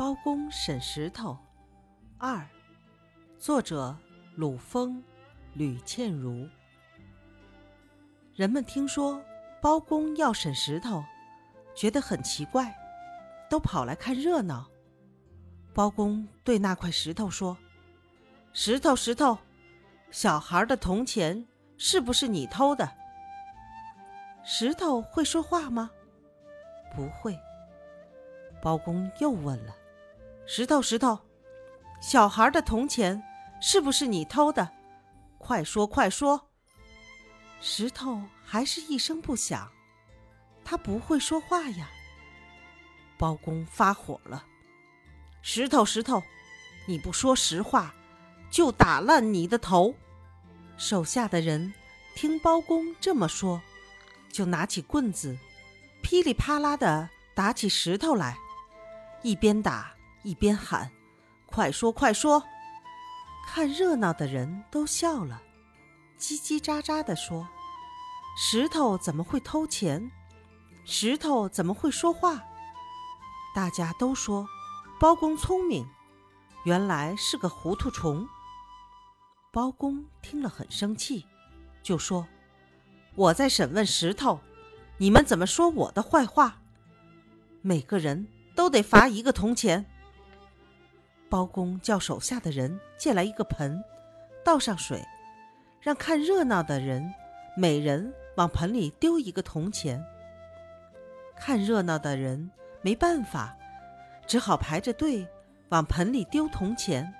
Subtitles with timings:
[0.00, 1.36] 包公审石头
[2.16, 2.42] 二，
[3.38, 3.94] 作者
[4.34, 5.04] 鲁风、
[5.52, 6.48] 吕倩如。
[8.34, 9.22] 人们听说
[9.60, 11.04] 包公要审石头，
[11.74, 12.74] 觉得很奇怪，
[13.50, 14.66] 都跑来看热闹。
[15.74, 17.54] 包公对那块石头说
[18.54, 19.36] ：“石头，石头，
[20.10, 22.90] 小孩的铜钱是不是你偷的？”
[24.44, 25.90] 石头会说话吗？
[26.96, 27.38] 不会。
[28.62, 29.74] 包公又问了。
[30.52, 31.16] 石头，石头，
[32.00, 33.22] 小孩的铜钱
[33.62, 34.68] 是不是你偷的？
[35.38, 36.48] 快说，快说！
[37.60, 39.70] 石头还是一声不响，
[40.64, 41.88] 他不会说话呀。
[43.16, 44.44] 包公发火了
[45.40, 46.20] ：“石头，石头，
[46.84, 47.94] 你不说实话，
[48.50, 49.94] 就打烂你的头！”
[50.76, 51.72] 手下的人
[52.16, 53.62] 听包公这么说，
[54.32, 55.38] 就拿起棍子，
[56.02, 58.36] 噼里啪啦的打起石头来，
[59.22, 59.94] 一边打。
[60.22, 60.90] 一边喊
[61.46, 62.42] ：“快说，快说！”
[63.46, 65.42] 看热闹的人都笑了，
[66.18, 67.48] 叽叽喳喳地说
[68.36, 70.10] ：“石头怎么会偷钱？
[70.84, 72.44] 石头怎么会说话？”
[73.54, 74.46] 大家都说
[75.00, 75.84] ：“包公聪明，
[76.64, 78.28] 原来是个糊涂虫。”
[79.52, 81.26] 包公听了很生气，
[81.82, 82.28] 就说
[83.16, 84.40] ：“我在审问石头，
[84.98, 86.60] 你们怎么说我的坏话？
[87.62, 89.90] 每个人都得罚一个铜钱。”
[91.30, 93.82] 包公叫手下的人借来一个盆，
[94.44, 95.00] 倒上水，
[95.80, 97.08] 让看热闹的人
[97.56, 100.04] 每人往盆里丢一个铜钱。
[101.36, 102.50] 看热闹的人
[102.82, 103.56] 没办法，
[104.26, 105.24] 只好排着队
[105.68, 107.14] 往盆里丢铜钱。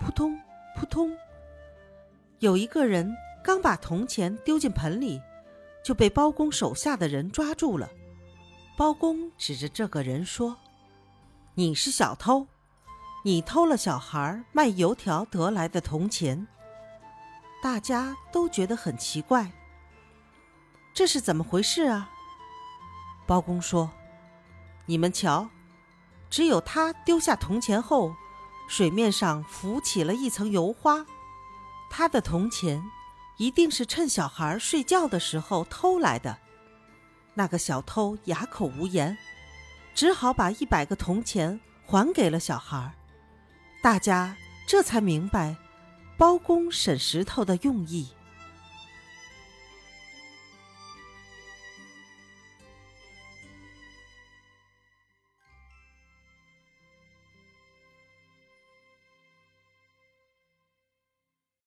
[0.00, 0.36] 扑通
[0.76, 1.16] 扑通，
[2.40, 5.22] 有一个人刚把铜钱丢进盆里，
[5.84, 7.88] 就被包公手下的人抓住了。
[8.76, 10.56] 包公指着这个人说
[11.54, 12.46] ：“你是小偷。”
[13.24, 16.46] 你偷了小孩卖油条得来的铜钱，
[17.60, 19.50] 大家都觉得很奇怪。
[20.94, 22.10] 这是怎么回事啊？
[23.26, 23.90] 包公说
[24.86, 25.48] ：“你们瞧，
[26.30, 28.14] 只有他丢下铜钱后，
[28.68, 31.04] 水面上浮起了一层油花。
[31.90, 32.82] 他的铜钱
[33.36, 36.38] 一定是趁小孩睡觉的时候偷来的。
[37.34, 39.18] 那个小偷哑口无言，
[39.94, 42.94] 只好把一百个铜钱还给了小孩。”
[43.80, 45.56] 大家这才明白，
[46.16, 48.08] 包公审石头的用意。